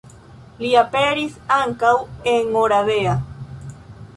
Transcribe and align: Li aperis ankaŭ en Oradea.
Li 0.61 0.69
aperis 0.81 1.35
ankaŭ 1.57 1.93
en 2.33 2.51
Oradea. 2.63 3.15